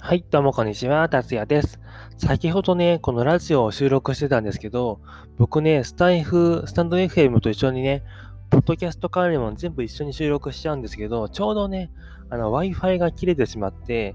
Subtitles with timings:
[0.00, 1.80] はい、どうもこんにちは、達也です。
[2.18, 5.00] 先ほどね、このラジオを収録してたんですけど、
[5.38, 8.02] 僕ね、スタイフ、スタンド FM と一緒にね、
[8.50, 11.90] ポッドキャスト関連も全部一緒に収録しちゃうんですけど、ちょうどね、
[12.30, 14.14] あの、Wi-Fi が切れてしまって、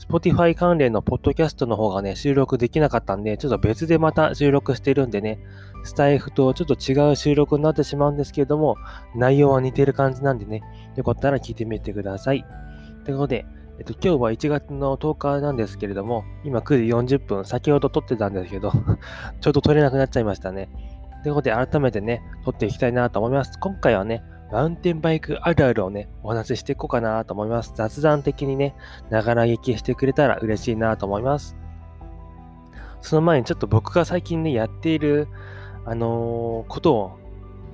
[0.00, 5.38] Spotify 関連のポッドキャストの方がね、収録できなかったんで、ちょっと別でまた収録してるんでね、
[5.84, 8.76] スタイフとちょっと違う収録になってしまうんですけれども、
[9.14, 10.62] 内容は似てる感じなんでね、
[10.96, 12.46] よかったら聞いてみてください。
[13.04, 13.44] ということで、
[13.78, 18.72] えっと、今日は1月の10日なんですけれども、今9時40分、先ほど撮ってたんですけど
[19.40, 20.70] ちょっと撮れなくなっちゃいましたね。
[21.22, 23.58] ということで、改めてね、撮っていきたいなと思います。
[23.60, 27.72] 今回はね、マウンテンバイクあるあるをね、お話ししていこうかなと思います。
[27.74, 28.74] 雑談的にね、
[29.08, 31.56] ながら聞きしてくれたら嬉しいなと思います。
[33.00, 35.28] その前にちょっと僕が最近ね、やっている、
[35.84, 37.18] あのー、ことを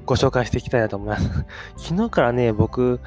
[0.04, 1.46] ご紹介していきたいなと思います。
[1.76, 3.00] 昨日からね、僕、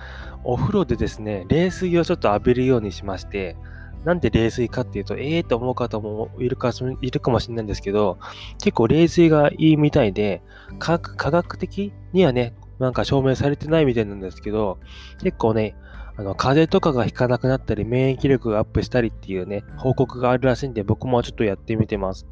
[0.44, 3.56] お風呂でですね、冷水をちょっと浴びるようにしまして、
[4.04, 8.18] なんで冷水かっていうと、ええー、と思う方もいるかいるかもしれないんですけど、
[8.58, 10.42] 結構冷水がいいみたいで、
[10.80, 14.80] 科学的にはね、なんか証明されてないみたいなんですけど、
[15.22, 15.76] 結構ね、
[16.18, 22.26] あの、風邪とかがひかなくなったり、免疫力がアップしたりっていうね、報告があるらしいんで、僕もちょっとやってみてます。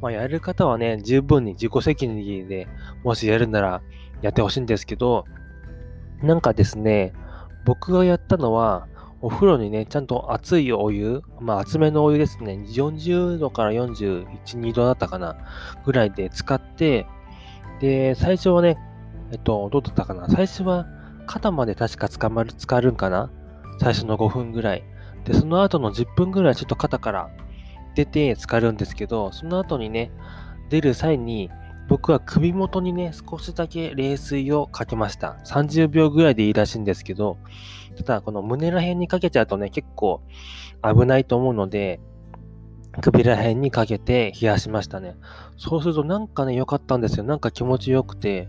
[0.00, 2.68] まあ、やる方はね、十分に自己責任で
[3.04, 3.82] もしやるなら
[4.20, 5.24] やってほしいんですけど、
[6.22, 7.12] なんかですね、
[7.64, 8.88] 僕がやったのは、
[9.20, 14.26] お風呂にね、ちゃんと熱いお湯、まあ熱めのお湯ですね、40度から41、
[14.58, 15.36] 2度だったかな、
[15.86, 17.06] ぐらいで使って、
[17.80, 18.76] で、最初はね、
[19.34, 20.86] えっと、どうだったかな、最初は
[21.26, 23.30] 肩まで確か捕まる、浸かるんかな？
[23.80, 24.84] 最初の5分ぐらい。
[25.24, 27.30] で、その後の10分ぐらいちょっと肩から
[27.96, 30.12] 出て浸かるんですけど、その後にね、
[30.70, 31.50] 出る際に、
[31.88, 35.36] 僕は首元にね、少しだけ冷水をかけました。
[35.44, 37.36] 30秒ぐらいでいいらしいんですけど、
[37.96, 40.22] ただこの胸ら辺にかけちゃうとね、結構
[40.82, 42.00] 危ないと思うので、
[43.00, 45.16] 首ら辺にかけて冷やしましたね。
[45.56, 47.24] そうするとなんかね、良かったんですよ。
[47.24, 48.46] なんか気持ちよくて、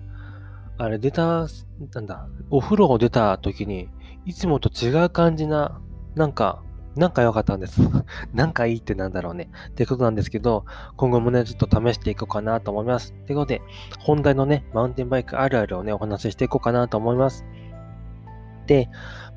[0.77, 1.47] あれ出た、
[1.93, 3.89] なんだ、お風呂を出た時に、
[4.25, 5.79] いつもと違う感じな、
[6.15, 6.63] なんか
[6.95, 7.81] なんか良かったんです。
[8.33, 9.49] なんかいいってなんだろうね。
[9.69, 10.65] ってことなんですけど、
[10.95, 13.13] 今後もね、ちょっと試していこうかなと思います。
[13.25, 13.61] ということで、
[13.99, 17.45] 本題のね、マウンテンバイクあるあるをね、お話ししていこうかなと思います。
[18.67, 18.89] で、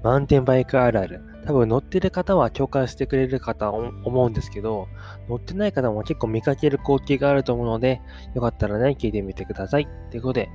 [0.03, 1.21] マウンテンバイクあるある。
[1.47, 4.87] 多分乗ってる方は共感してくれる方思うんですけど、
[5.29, 8.01] 乗ってない方も結構見かける光景があると思うので、
[8.35, 9.89] よかったらね、聞いてみてください。
[10.11, 10.51] ということで、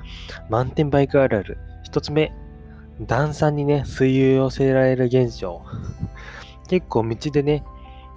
[0.49, 1.57] マウンテンバイクあるある。
[1.83, 2.31] 一つ目、
[3.01, 5.61] 段差にね、水油寄せられる現象。
[6.69, 7.63] 結構道でね、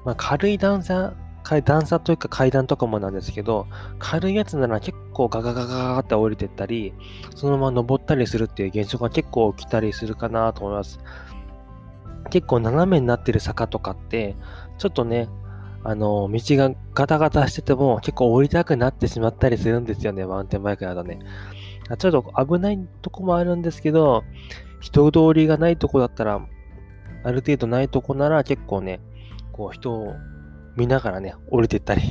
[0.05, 1.15] まあ、軽い段差、
[1.63, 3.67] 段差というか階段とかもなんですけど、
[3.99, 6.93] 軽いやつなら結構ガガガガガって降りてったり、
[7.35, 10.99] そのまま登ったりするっていう現象が結構起きたりするかなと思います。
[12.31, 14.37] 結構斜めになってる坂とかって、
[14.79, 15.29] ちょっとね、
[15.85, 21.21] あの、道がガタガタしてても結構降りたくなってしまったりするんですよね、マウンテンバイクだとね。
[21.99, 24.25] ちょっと危ないとこもあるんですけど、
[24.81, 26.41] 人通りがないとこだったら
[27.23, 29.01] ある程度ないとこなら結構ね、
[29.53, 30.15] こう人を
[30.77, 32.03] 見ながらね、降りてったり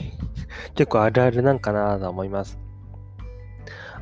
[0.75, 2.59] 結構あるあるなんかなと思います。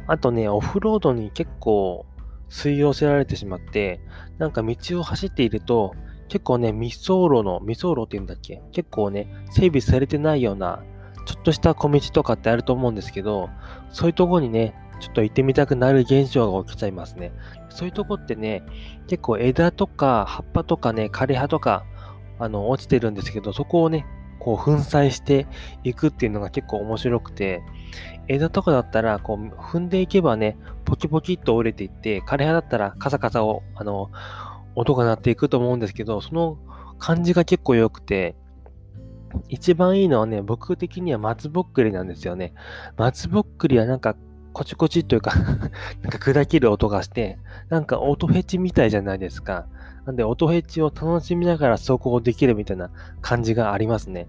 [0.08, 2.06] あとね、オフロードに結構
[2.50, 4.02] 吸い寄せられてしまって、
[4.38, 5.94] なんか道を走っていると、
[6.28, 8.62] 結構ね、未走路の、未走路って言うんだっけ？
[8.72, 10.84] 結構ね、整備されてないような、
[11.26, 13.50] ちょっとした小道とかってあると思うんですけど、
[13.90, 17.32] そういうとこにね、ちょっと行ってみたくなる現象が起きちゃいますね。
[17.70, 18.64] そういうとこってね、
[19.08, 21.86] 結構枝とか葉っぱとかね、枯葉とか、
[22.40, 24.06] あの、落ちてるんですけど、そこをね、
[24.44, 25.48] こう粉砕して
[25.84, 27.62] いくっていうのが結構面白くて、
[28.28, 34.10] 枝とかだったら、こう、踏んでいけばね、ポキポキっと折れていって、枯葉だったらカサカサを、あの、
[34.76, 36.58] 音が鳴っていくと思うんですけど、その
[37.00, 38.36] 感じが結構良くて、
[39.50, 42.54] 一番いいのはね、僕的には松ぼっくりなんですよね。
[42.98, 44.16] 松ぼっくりはなんか
[44.54, 45.68] コチコチというか なん
[46.12, 47.40] か砕ける音がして、
[47.70, 49.66] なんか音フェチみたいじゃないですか。
[50.06, 52.90] なんで音フェチを楽しみながら走行できるみたいな
[53.22, 54.28] 感じがありますね。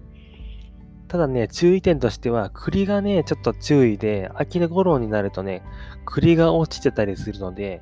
[1.07, 5.61] ただね、注意点としては、栗がね、ちょっと注意で、秋の頃になるとね、
[6.05, 7.81] 栗が落ちてたりするので、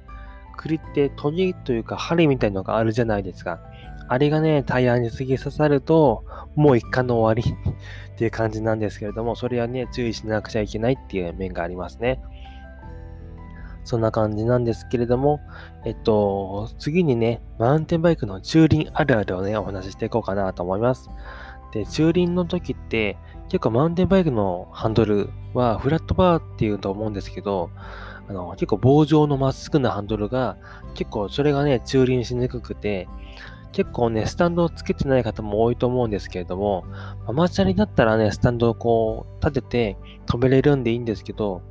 [0.58, 3.60] 栗ってトゲというか針みたいのがあるじゃないですか。
[4.10, 6.26] あれがね、タイヤに過ぎ刺さると、
[6.56, 7.56] もう一回の終わり
[8.14, 12.22] っていう感じなんですけれども、それはね、注意しなくちゃいけないっていう面がありますね。
[13.84, 15.40] そんな感じなんですけれども、
[15.86, 21.10] えっと、次にね、マウンテンバイクの駐輪あるあるをね、お話ししていこうかなと思います。
[21.74, 23.18] で、駐輪の時って、
[23.50, 27.70] 結構マウンテンバイクのハンドルはフラットバーっていうと思うんですけど、
[28.30, 30.58] あの、結構棒状のまっすぐなハンドルが、
[30.94, 33.08] 結構それがね、駐輪しにくくて、
[33.74, 36.86] 結構ね、スタンドをつけてない方も多いと思うんですけれども、
[37.26, 39.98] ママチャリだったらね、スタンドをこう立てて
[40.28, 41.64] 止めれるんでいいんですけど、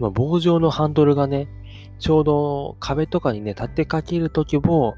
[0.00, 1.46] その棒状のハンドルがね、
[1.98, 4.94] ちょうど壁とかにね、立てかけるときも、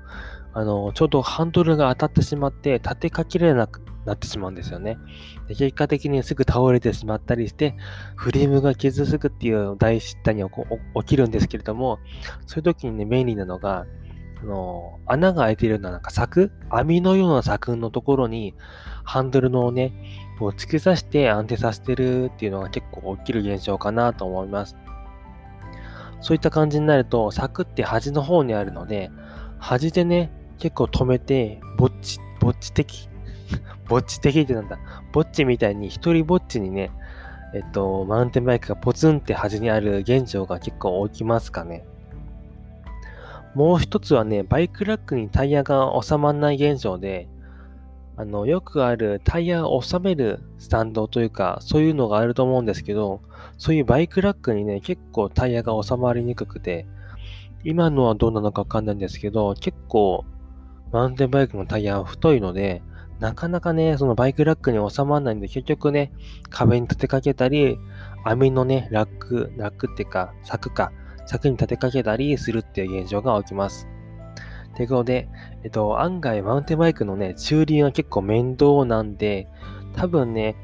[0.55, 4.99] あの、ちょうどハンドルが当たってしまって、立てかけられなくなってしまうんですよね。
[5.49, 7.75] で結果的にすぐ倒れてしまったりして、
[8.15, 11.99] フレームが傷つくっていう大失態に起きるんですけれども、
[12.47, 13.87] そういう時にね、便利なのが、
[14.41, 18.55] あの、穴が開いているようななんか柵網のような柵のところに、
[19.03, 19.93] ハンドルのね、
[20.39, 24.77] こう突き刺して安定させてるっていうのが結構起きる現象かなと思います。
[26.23, 29.11] そういった感じになると、柵って端の方にあるので、
[29.59, 33.09] 端でね、結構止めて、ぼっち、ぼっち的
[33.89, 34.79] ぼっち的ってなんだ。
[35.13, 36.91] ぼっちみたいに一人ぼっちにね、
[37.55, 41.85] えっと、マウンテンバイクがポツンって端にある現象が結構起きますかね。
[43.55, 47.29] もう一つはね、バイクラックにタイヤが収まらない現象で、
[48.17, 53.23] あの、よくあるタイヤを収めるスタンドというか、そういうのがあると思うんですけど、
[53.57, 56.87] そういうバイクラックにね、結構タイヤが収まりにくくて、
[57.65, 60.25] 今のはどうなのかわかんないんですけど、結構、
[60.91, 62.83] マウンテンバイクのタイヤは太いので、
[63.19, 66.13] なかなかね、そのバイクラックに収まらないんで、結局ね、
[66.51, 67.79] 壁に立てかけたり、
[68.25, 70.93] 網のね、ラック、ラックっていうか、柵か、
[71.25, 73.89] 柵に立てかけたりするっていう現象が起きます。
[74.75, 75.29] ということで、
[75.65, 79.49] えっと、案外マウンテンバイクのね、駐輪は結構面倒なんで、
[79.95, 80.57] 多分ね、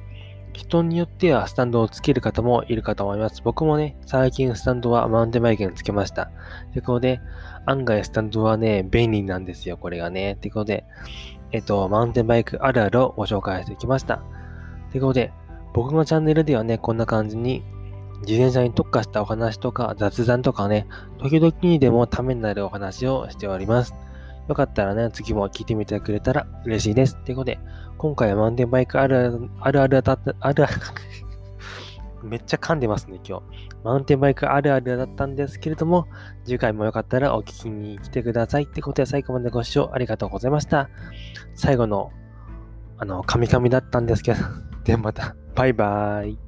[0.54, 3.42] 人によってはスタンドをつける方もいるかと思います。
[3.42, 6.30] 僕もね、最近スタンドはマウンテンバイクにつけました。
[6.72, 7.20] ということで、
[7.66, 10.36] 案外スタンドはね、便利なんですよ、これがね。
[10.40, 10.84] ということで、
[11.52, 14.22] えっと、マウンテンバイクあるあるをご紹介してきました。
[14.90, 15.32] ということで、
[15.74, 17.62] 僕のチャンネルではね、こんな感じに、
[18.20, 20.86] 自転車に特化したお話とか雑談とかね、
[21.18, 23.94] 時々にでもためになるお話をしております。
[24.48, 27.16] よかったらね、次も聞いてみてくれたら嬉しいです。
[27.24, 27.58] ということで、
[27.98, 30.72] 今回はマウンテンバイクあるあるあるだった、あるある
[32.24, 33.44] めっちゃ噛んでますね、今日。
[33.84, 36.06] マウンテンバイクあるあるだったんですけれども、
[36.44, 38.64] 次回もよかったらお聞きに来てください。
[38.64, 40.88] ってことで最後までご視聴ありがとうございました。
[41.54, 42.10] 最後の、
[42.96, 44.40] あの、カミカミだったんですけど、
[44.84, 46.47] ではまた、バイバーイ。